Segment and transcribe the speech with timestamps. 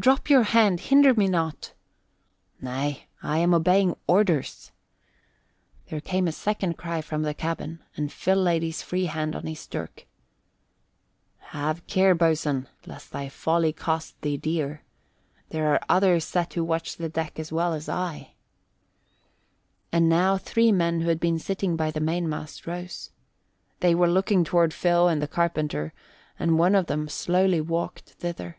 [0.00, 0.80] "Drop your hand!
[0.80, 1.72] Hinder me not!"
[2.60, 4.70] "Nay, I am obeying orders."
[5.88, 9.46] There came a second cry from the cabin, and Phil laid his free hand on
[9.46, 10.06] his dirk.
[11.38, 14.82] "Have care, boatswain, lest thy folly cost thee dear.
[15.48, 18.34] There are others set to watch the deck as well as I."
[19.90, 23.10] And now three men who had been sitting by the mainmast rose.
[23.80, 25.94] They were looking toward Phil and the carpenter,
[26.38, 28.58] and one of them slowly walked thither.